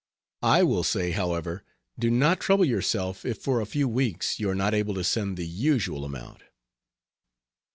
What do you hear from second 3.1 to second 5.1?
if for a few weeks you are not able to